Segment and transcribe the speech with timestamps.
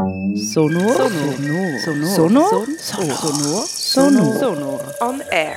[0.00, 0.94] Sonor.
[0.94, 1.78] Sonor.
[1.78, 2.66] Sonor.
[2.78, 3.66] Sonor.
[3.66, 4.38] Sonor.
[4.38, 4.80] Sonor.
[5.00, 5.56] On air.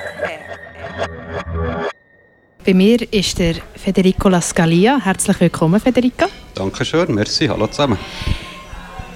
[2.66, 5.00] Bei mir ist der Federico Lascalia.
[5.02, 6.28] Herzlich willkommen, Federica.
[6.56, 7.98] Dankeschön, merci, hallo zusammen.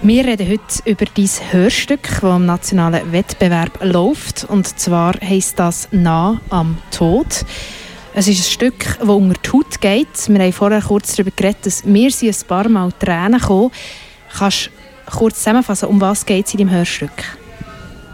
[0.01, 4.45] Wir reden heute über dein Hörstück, das im nationalen Wettbewerb läuft.
[4.45, 7.43] Und zwar heisst das «Nah am Tod».
[8.13, 10.29] Es ist ein Stück, das unter die Haut geht.
[10.29, 13.71] Wir haben vorher kurz darüber geredet, dass mir ein paar Mal Tränen kommen.
[14.37, 14.71] Kannst
[15.11, 17.11] kurz zusammenfassen, um was geht es in deinem Hörstück?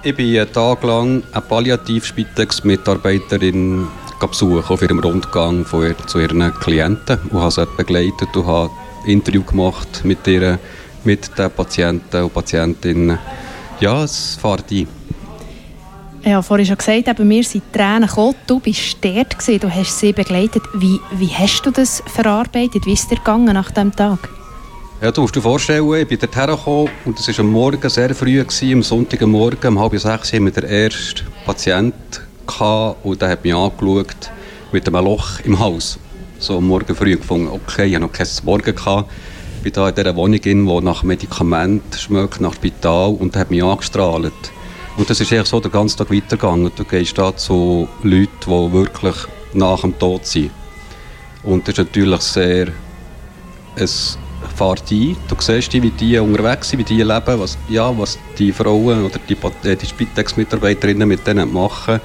[0.04, 3.88] Ich bin einen Tag lang eine Palliativ-Spitex-Mitarbeiterin
[4.28, 8.72] besuchen auf ihrem Rundgang von ihr, zu ihren Klienten und habe sie begleitet und habe
[9.06, 10.60] Interview gemacht mit ihr,
[11.04, 13.20] mit den Patienten und Patientinnen.
[13.80, 14.88] Ja, es fährt ein.
[16.26, 18.36] Ich habe vorhin schon gesagt, eben, mir sind Tränen gekommen.
[18.48, 20.64] Du bist dort, gewesen, du hast sie begleitet.
[20.73, 22.86] Wie, wie hast du das verarbeitet?
[22.86, 24.30] Wie ist es dir gegangen nach diesem Tag?
[25.04, 28.16] Ja, du musst dir vorstellen, ich bin dort hergekommen und es war am Morgen sehr
[28.16, 33.28] früh, gewesen, am Sonntagmorgen, um halb sechs, haben wir den ersten Patienten gehabt, und der
[33.32, 34.32] hat mich angeschaut
[34.72, 36.00] mit einem Loch im Hals.
[36.40, 38.73] So am Morgen früh gefunden, okay, ich hatte noch kein Morgen.
[38.73, 39.12] Gehabt.
[39.58, 43.52] Ich bin da in dieser Wohnung, die nach Medikament schmeckt, nach Spital und der hat
[43.52, 44.32] mich angestrahlt.
[44.95, 46.72] Und das ist eigentlich so den ganzen Tag weitergegangen.
[46.73, 49.16] Du gehst da zu Leuten, die wirklich
[49.54, 50.52] nach dem Tod sind.
[51.44, 52.70] Und das ist natürlich sehr...
[53.76, 54.17] Es
[54.56, 55.16] fährt ein.
[55.28, 59.20] Du siehst, wie die unterwegs sind, wie die leben, was, ja, was die Frauen oder
[59.28, 59.38] die,
[59.68, 62.00] äh, die Spitex-Mitarbeiterinnen mit denen machen.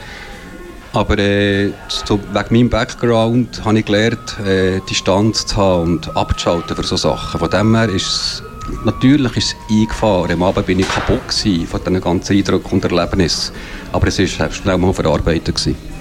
[0.93, 6.75] Aber äh, so, wegen meinem Background habe ich gelernt, äh, Distanz zu haben und abzuschalten
[6.75, 7.41] für solche Sachen.
[7.41, 8.43] Von dem her ist es
[8.85, 10.33] Natürlich ist es eingefahren.
[10.33, 13.55] Am Abend war ich kaputt von diesen ganzen Eindrücken und Erlebnissen.
[13.93, 15.55] Aber es war schnell mal verarbeitet.
[15.55, 15.98] Gewesen.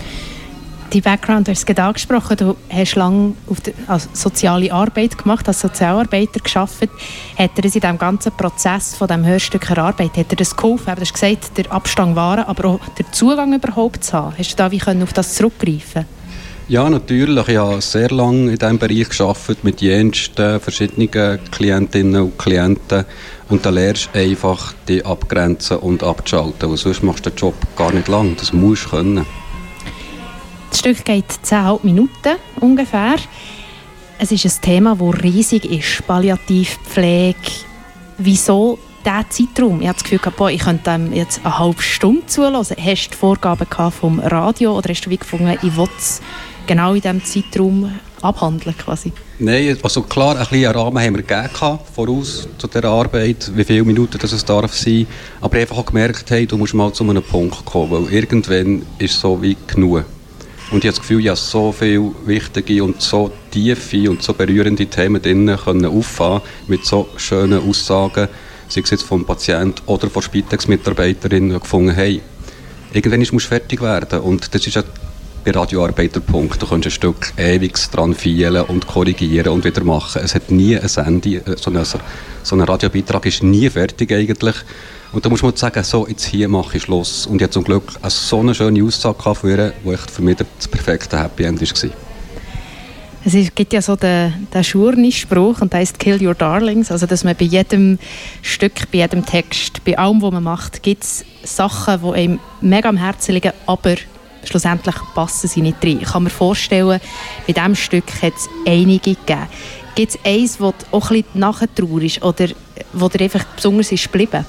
[0.90, 5.18] Dein Background, du hast es gerade angesprochen, du hast lange auf der, also soziale Arbeit
[5.18, 6.88] gemacht, als Sozialarbeiter geschafft.
[7.38, 10.96] Hat das in diesem ganzen Prozess von dem Hörstück erarbeitet, hat dir das geholfen?
[10.96, 14.36] Du hast gesagt, der Abstand waren, aber auch den Zugang überhaupt zu haben.
[14.38, 16.06] Hast du da wie können auf das zurückgreifen
[16.70, 17.48] ja, natürlich.
[17.48, 21.10] Ich habe sehr lange in diesem Bereich gearbeitet mit jensten verschiedenen
[21.50, 23.06] Klientinnen und Klienten.
[23.48, 26.70] Und da lernst du einfach, die abgrenzen und abzuschalten.
[26.70, 28.36] Weil sonst machst du den Job gar nicht lang.
[28.36, 29.26] Das musst du können.
[30.78, 33.16] Das Stück geht 10 Minuten ungefähr.
[34.20, 36.06] Es ist ein Thema, das riesig ist.
[36.06, 37.36] Palliativpflege.
[38.20, 39.82] Wieso dieser Zeitraum?
[39.82, 42.76] Ich habe das Gefühl, boah, ich könnte dem jetzt eine halbe Stunde zulassen.
[42.80, 45.90] Hast du Vorgaben vom Radio oder hast du wie gefunden, ich will
[46.68, 49.12] genau in diesem Zeitraum abhandeln quasi?
[49.40, 53.84] Nein, also klar, ein bisschen Rahmen haben wir gegeben, voraus zu dieser Arbeit, wie viele
[53.84, 55.08] Minuten das es darf sein.
[55.42, 59.16] Aber einfach auch gemerkt, hey, du musst mal zu einem Punkt kommen, weil irgendwann ist
[59.16, 60.06] es so wie genug.
[60.70, 64.34] Und ich habe das Gefühl, ich habe so viele wichtige und so tiefe und so
[64.34, 68.28] berührende Themen drin können auffahren mit so schönen Aussagen,
[68.68, 72.22] sei es jetzt vom Patienten oder von Spitex-Mitarbeiterinnen, gefunden, hey,
[72.92, 74.20] irgendwann musst du fertig werden.
[74.20, 74.84] Und das ist ja
[75.48, 76.62] bei Radioarbeiter.punkt.
[76.62, 80.22] Du kannst ein Stück ewig dran feilen und korrigieren und wieder machen.
[80.24, 81.36] Es hat nie ein Ende.
[81.36, 81.84] Äh, so ein,
[82.44, 84.56] so ein Radiobeitrag ist nie fertig eigentlich.
[85.14, 87.26] Und da muss man sagen, so, jetzt hier mache ich Schluss.
[87.28, 90.68] Und ich hatte zum Glück eine so eine schöne Aussage von die für mich das
[90.68, 91.92] perfekte Happy End war.
[93.24, 97.24] Es gibt ja so den, den Schurni-Spruch und der heißt «Kill your darlings», also dass
[97.24, 98.00] man bei jedem
[98.42, 102.88] Stück, bei jedem Text, bei allem, was man macht, gibt es Sachen, die einem mega
[102.88, 103.96] am Herzen liegen, aber
[104.48, 106.00] schlussendlich passen sie nicht rein.
[106.02, 107.00] Ich kann mir vorstellen,
[107.46, 109.48] bei diesem Stück hat es einige gegeben.
[109.96, 111.70] Gibt es eins, das auch ein bisschen nachher
[112.02, 112.48] ist oder
[112.94, 114.46] wo dir einfach besonders ist geblieben?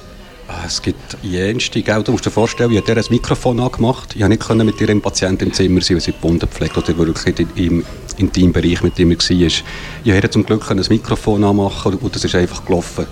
[0.47, 2.01] Ah, es gibt jenste, gell?
[2.01, 4.15] du musst dir vorstellen, ich habe ihr ein Mikrofon angemacht.
[4.15, 6.97] Ich konnte nicht mit ihrem Patienten im Zimmer sein, weil sie die Wunde pflegt oder
[6.97, 7.85] wirklich im
[8.17, 9.19] intimen Bereich mit ihm war.
[9.29, 9.63] Ich
[10.03, 13.05] konnte zum Glück ein Mikrofon anmachen und das ist einfach gelaufen.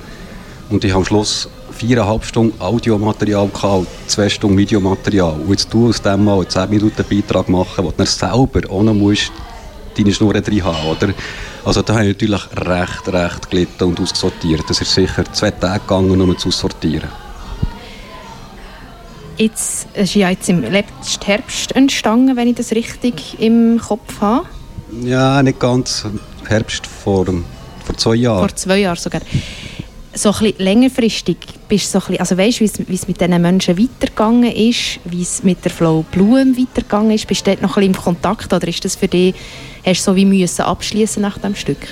[0.69, 5.39] Und ich habe am Schluss viereinhalb Stunden Audiomaterial gehabt, zwei Stunden Videomaterial.
[5.39, 8.83] Und jetzt du aus dem mal einen 10 Minuten Beitrag machen, wo du selber auch
[8.83, 9.31] noch musst,
[9.97, 11.13] deine Schnur drin haben, oder?
[11.63, 14.63] Also da habe ich natürlich recht, recht gelitten und aussortiert.
[14.67, 17.09] Das ist sicher zwei Tage gegangen, um zu sortieren.
[19.37, 24.47] Jetzt ist ja jetzt im letzten Herbst entstanden, wenn ich das richtig im Kopf habe.
[25.03, 26.05] Ja, nicht ganz.
[26.47, 28.39] Herbst vor, vor zwei Jahren.
[28.39, 29.21] Vor zwei Jahren sogar
[30.17, 31.37] so ein längerfristig
[31.69, 35.71] bist so also weißt wie es mit diesen Menschen weitergegangen ist, wie es mit der
[35.71, 38.95] Flow Blum weitergegangen ist, bist du dort noch ein bisschen im Kontakt oder ist das
[38.95, 39.35] für dich,
[39.85, 41.87] hast du so wie müssen abschließen nach dem Stück?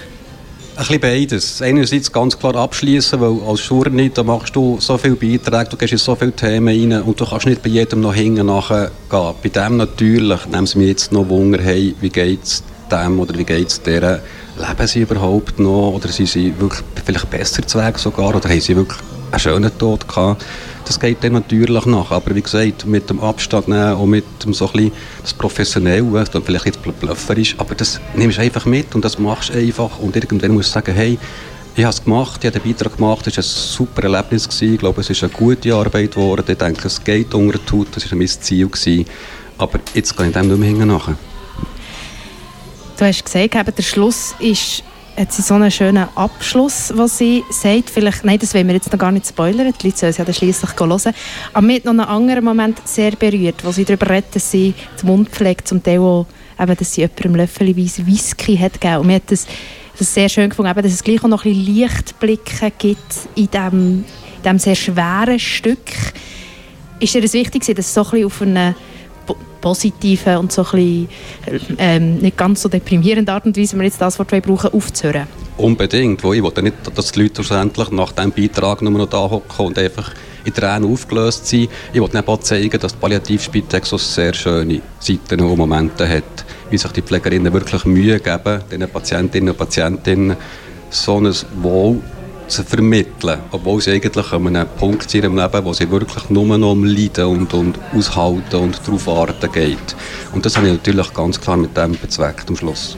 [0.77, 1.61] Ein bisschen beides.
[1.61, 5.93] Einerseits ganz klar abschließen, weil als Journey, da machst du so viele Beiträge, du gehst
[5.93, 8.89] in so viele Themen rein und du kannst nicht bei jedem noch hinten nachgehen.
[9.09, 12.61] Bei dem natürlich, nehmen sie mir jetzt noch Wunder, hey, wie geht es
[12.91, 14.21] dem oder wie geht es der?
[14.57, 18.61] leben sie überhaupt noch oder sind sie wirklich vielleicht besser zu Weg sogar oder haben
[18.61, 18.99] sie wirklich
[19.31, 20.45] einen schönen Tod gehabt.
[20.85, 22.11] Das geht dann natürlich nach.
[22.11, 24.91] Aber wie gesagt, mit dem Abstand nehmen und mit dem so ein bisschen
[25.21, 29.19] das Professionelle, das vielleicht jetzt Blöffer ist, aber das nimmst du einfach mit und das
[29.19, 29.99] machst du einfach.
[29.99, 31.17] Und irgendwann musst du sagen, hey,
[31.75, 34.47] ich habe es gemacht, ich habe den Beitrag gemacht, es war ein super Erlebnis.
[34.47, 34.73] Gewesen.
[34.75, 36.45] Ich glaube, es ist eine gute Arbeit geworden.
[36.47, 38.69] Ich denke, es geht unter den Tut, das war mein Ziel.
[38.69, 39.05] Gewesen.
[39.57, 41.09] Aber jetzt gehe ich dem nicht mehr nach.
[42.97, 44.83] Du hast gesagt, der Schluss ist
[45.17, 47.89] hat sie so einen schönen Abschluss, was sie sagt.
[47.89, 50.33] Vielleicht, nein, das wollen wir jetzt noch gar nicht spoilern, die Leute sollen es ja
[50.33, 51.13] schliesslich hören.
[51.53, 54.73] Aber mir hat noch einen anderen Moment sehr berührt, wo sie darüber redet, dass sie
[55.01, 56.25] die Mundpflege zum Teil auch,
[56.59, 58.99] eben, dass sie jemandem löffelweise Whisky hat gegeben.
[58.99, 59.47] Und mir hat das,
[59.97, 63.49] das sehr schön gefunden, eben, dass es gleich auch noch ein bisschen Lichtblicke gibt in
[63.49, 64.05] diesem
[64.37, 66.13] in dem sehr schweren Stück.
[66.99, 68.75] Ist dir das wichtig, dass es so ein bisschen auf eine
[69.65, 71.07] positiven und so ein
[71.43, 74.71] bisschen, ähm, nicht ganz so deprimierende Art und Weise, wenn wir jetzt das Wort brauchen,
[74.71, 75.25] aufzuhören?
[75.57, 76.23] Unbedingt.
[76.23, 79.79] Ich wollte nicht, dass die Leute schlussendlich nach diesem Beitrag nur noch da hocken und
[79.79, 80.11] einfach
[80.43, 81.69] in Tränen aufgelöst sind.
[81.91, 86.77] Ich wollte auch zeigen, dass die Palliativspitex so sehr schöne Seiten und Momente hat, wie
[86.77, 90.37] sich die Pflegerinnen wirklich Mühe geben, den Patientinnen und Patientinnen
[90.91, 91.33] so ein
[91.63, 92.01] Wohl
[92.47, 96.57] zu vermitteln, obwohl sie eigentlich an einem Punkt in ihrem Leben, wo sie wirklich nur
[96.57, 99.95] noch um Leiden und, und Aushalten und darauf warten geht.
[100.33, 102.97] Und das habe ich natürlich ganz klar mit dem bezweckt am Schluss.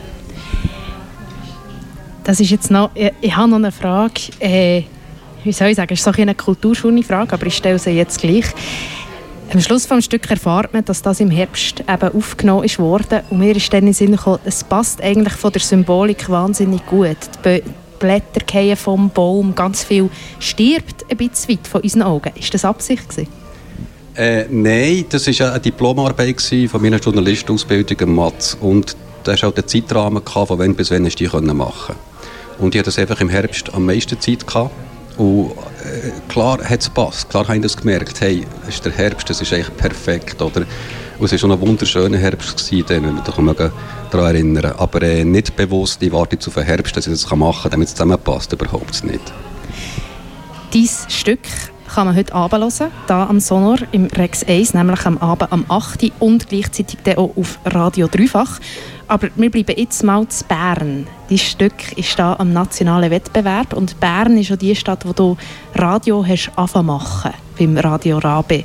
[2.23, 4.83] Das ist jetzt noch, ich, ich habe noch eine Frage, äh,
[5.44, 8.45] wie soll ich sagen, es ist so eine Kulturschule-Frage, aber ich stelle sie jetzt gleich.
[9.53, 13.55] Am Schluss des Stück erfahrt man, dass das im Herbst eben aufgenommen worden und mir
[13.55, 17.15] ist dann in den Sinn gekommen, es passt eigentlich von der Symbolik wahnsinnig gut.
[17.45, 17.63] Die
[17.99, 20.09] Blätter fallen vom Baum, ganz viel
[20.39, 22.31] stirbt ein bisschen weit von unseren Augen.
[22.35, 23.11] Ist das Absicht
[24.15, 28.57] Äh, nein, das war eine Diplomarbeit von meiner Journalistenausbildung im Matz.
[28.59, 31.95] Und da hast auch den Zeitrahmen, gehabt, von wann bis wann ich die machen konnte.
[32.59, 34.47] Und ich hatte das einfach im Herbst am meisten Zeit.
[34.47, 34.71] Gehabt.
[35.17, 35.51] Und
[35.83, 37.29] äh, klar hat es gepasst.
[37.29, 38.21] Klar habe ich das gemerkt.
[38.21, 40.41] Hey, es ist der Herbst, das ist eigentlich perfekt.
[40.41, 40.65] Oder?
[41.19, 43.23] Es war schon ein wunderschöner Herbst, gewesen, wenn wir uns
[44.11, 47.29] daran erinnern Aber äh, nicht bewusst, ich warte jetzt auf den Herbst, dass ich das
[47.35, 48.53] machen kann, damit es zusammenpasst.
[48.53, 49.33] Überhaupt nicht.
[50.73, 51.39] Dieses Stück
[51.87, 55.65] kann man heute Abend hören, hier am Sonor im Rex 1, nämlich am Abend am
[55.67, 56.11] 8.
[56.19, 58.59] und gleichzeitig auch auf Radio Dreifach.
[59.07, 61.07] Aber wir bleiben jetzt mal zu Bern.
[61.31, 65.35] Dieses Stück ist hier am nationalen Wettbewerb und Bern ist auch die Stadt, wo du
[65.73, 66.51] Radio hast
[66.83, 68.63] machen beim Radio Rabe.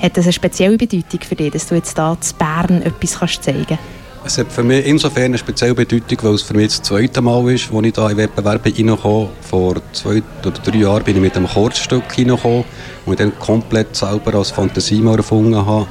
[0.00, 3.42] Hat das eine spezielle Bedeutung für dich, dass du jetzt hier zu Bern etwas kannst
[3.42, 3.82] zeigen kannst?
[4.24, 7.50] Es hat für mich insofern eine spezielle Bedeutung, weil es für mich das zweite Mal
[7.52, 9.30] ist, als ich hier in Wettbewerbe reinkomme.
[9.40, 12.64] Vor zwei oder drei Jahren bin ich mit einem Kurzstück reingekommen,
[13.06, 15.86] das ich dann komplett selber als Fantasie mal erfunden habe.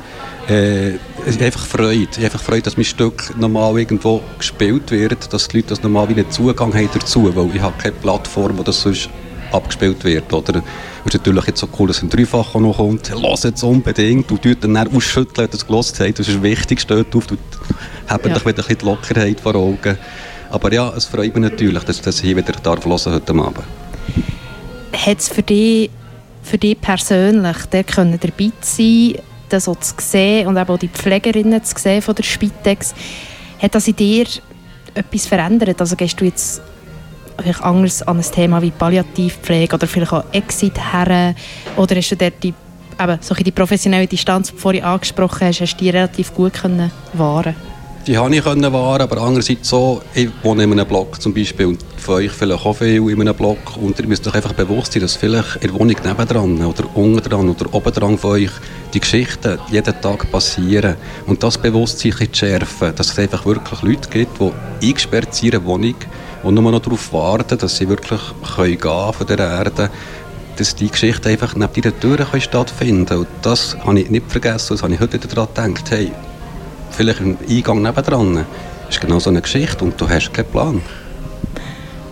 [0.47, 0.89] Äh,
[1.25, 2.07] es ist einfach Freude.
[2.11, 5.83] Ich habe einfach Freude, dass mein Stück normal irgendwo gespielt wird, dass die Leute das
[5.83, 9.09] normal wie einen Zugang haben dazu, weil ich habe keine Plattform, wo das sonst
[9.51, 10.31] abgespielt wird.
[10.31, 10.63] Oder?
[11.05, 13.11] Es ist natürlich jetzt so cool, dass ein Dreifach noch kommt.
[13.15, 14.31] Lass jetzt unbedingt.
[14.31, 16.19] Und tut dann ausschütteln, dass es gelost hat.
[16.19, 17.31] Das ist wichtig, steht auf.
[17.31, 17.39] Und
[18.07, 18.35] haben ja.
[18.35, 19.97] wieder ein bisschen die Lockerheit vor Augen.
[20.49, 23.63] Aber ja, es freut mich natürlich, dass ich das hier wieder darf hören heute Abend.
[24.93, 25.89] Hat es für dich,
[26.41, 29.15] für dich persönlich der können dabei sein
[29.49, 32.93] das so zu sehen und auch die Pflegerinnen zu sehen von der Spitex,
[33.59, 34.25] hat das in dir
[34.93, 35.79] etwas verändert?
[35.79, 36.61] Also gehst du jetzt
[37.39, 41.35] vielleicht anders an ein Thema wie Palliativpflege oder vielleicht auch Exit her?
[41.75, 42.53] Oder hast du dort die,
[42.99, 46.53] eben, so die professionelle Distanz, die du vorhin angesprochen hast, hast du die relativ gut
[46.53, 47.55] können wahren?
[48.07, 51.65] Die habe ich können wahren, aber andererseits so, ich wohne in einem Block zum Beispiel
[51.65, 53.75] und von euch vielleicht auch viel in einem Block.
[53.75, 57.21] Und ihr müsst euch einfach bewusst sein, dass vielleicht in der Wohnung nebendran oder unten
[57.21, 58.51] dran oder oben dran von euch
[58.93, 60.95] die Geschichten jeden Tag passieren.
[61.25, 65.59] Und das Bewusstsein zu schärfen, dass es einfach wirklich Leute gibt, die eingesperrt sind in
[65.59, 65.95] einer Wohnung
[66.47, 68.21] und nur noch darauf warten, dass sie wirklich
[68.55, 69.89] können gehen von der Erde
[70.55, 73.19] dass die Geschichte einfach neben deiner Tür stattfinden.
[73.19, 75.91] Und das habe ich nicht vergessen, das habe ich heute daran gedacht.
[75.91, 76.11] Hey,
[76.89, 78.45] vielleicht im Eingang nebendran
[78.89, 80.81] ist genau so eine Geschichte und du hast keinen Plan.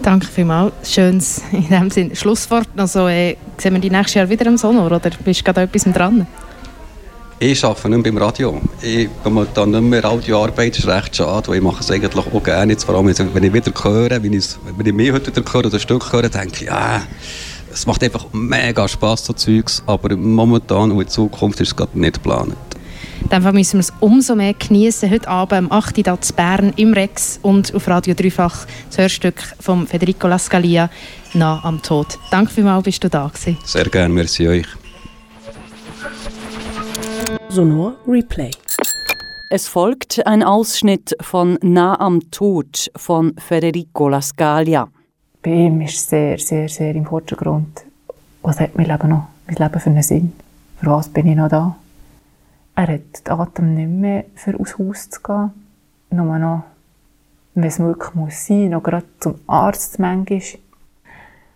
[0.03, 0.73] Danke vielmals.
[0.83, 2.15] Schönes in dem Sinne.
[2.15, 2.67] Schlusswort.
[2.77, 5.91] Also, äh, sehen wir die nächstes Jahr wieder im Sonor oder bist du gerade etwas
[5.91, 6.27] dran?
[7.37, 8.61] Ich arbeite nicht beim Radio.
[8.81, 12.15] Ich mache da nicht mehr Radioarbeit, das ist recht schade, weil ich mache es eigentlich
[12.15, 12.71] auch gerne.
[12.71, 14.45] Jetzt, vor allem, wenn ich wieder höre, wenn ich,
[14.77, 17.01] wenn ich mich heute wieder höre oder ein Stück höre, denke ich, ja,
[17.73, 21.99] es macht einfach mega Spass, so Zeugs, aber momentan und in Zukunft ist es gerade
[21.99, 22.55] nicht geplant.
[23.29, 25.11] Dann müssen wir es umso mehr genießen.
[25.11, 26.07] Heute Abend am 8.
[26.07, 30.89] Uhr Bern im Rex und auf Radio Dreifach das Hörstück von Federico Lascalia
[31.33, 32.17] «Nah am Tod».
[32.31, 33.57] Danke vielmals, bist du da gewesen.
[33.65, 34.67] Sehr gerne, merci euch.
[37.55, 38.51] Sonor Replay.
[39.49, 44.89] Es folgt ein Ausschnitt von «Nah am Tod» von Federico Lascalia.
[45.41, 47.85] Bei ihm ist sehr, sehr, sehr im Vordergrund
[48.41, 50.33] was hat mein Leben noch, mein Leben für einen Sinn?
[50.81, 51.77] Für was bin ich noch da?
[52.75, 55.51] Er hat den Atem nicht mehr für aus Haus zu gehen,
[56.11, 56.63] nur noch,
[57.53, 60.41] wenn es wirklich muss sein, noch gerade zum Arzt manchmal.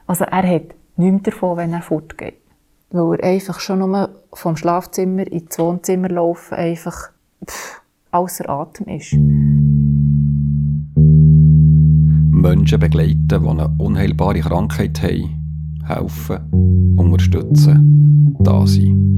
[0.07, 2.38] Also er hat nichts davon, wenn er fortgeht.
[2.91, 7.09] Weil er einfach schon nur vom Schlafzimmer ins Wohnzimmer laufen einfach
[7.45, 7.81] pff,
[8.11, 9.13] außer Atem ist.
[12.41, 19.09] Menschen begleiten, die eine unheilbare Krankheit haben, helfen, unterstützen, da sein.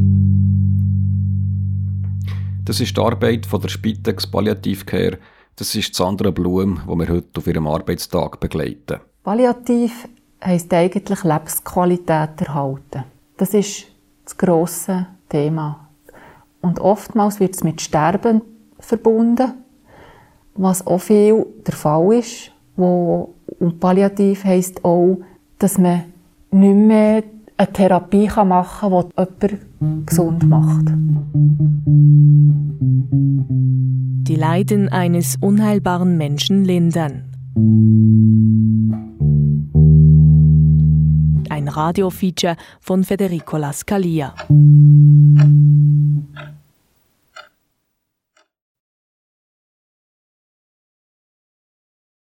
[2.66, 5.18] Das ist die Arbeit von der Spitex Palliativcare.
[5.56, 9.00] Das ist Sandra Blum, die wir heute auf ihrem Arbeitstag begleiten.
[9.24, 10.08] Palliativ
[10.44, 13.04] heisst eigentlich Lebensqualität erhalten.
[13.42, 13.88] Das ist
[14.24, 15.88] das grosse Thema.
[16.62, 18.44] Und oftmals wird es mit Sterben
[18.78, 19.54] verbunden,
[20.54, 22.52] was auch viel der Fall ist.
[22.76, 25.18] Wo, und Palliativ heisst auch,
[25.58, 26.04] dass man
[26.52, 27.24] nicht mehr
[27.58, 30.86] eine Therapie machen kann, die jemanden gesund macht.
[34.28, 37.24] Die Leiden eines unheilbaren Menschen lindern.
[41.72, 44.34] Radiofeature von Federico Lascalia.